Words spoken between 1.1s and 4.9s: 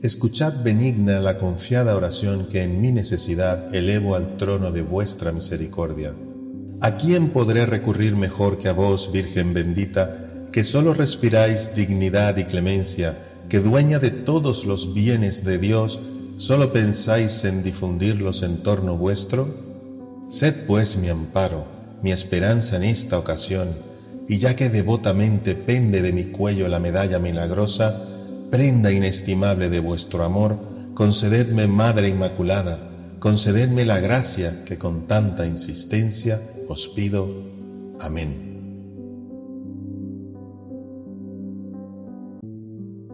la confiada oración que en mi necesidad elevo al trono de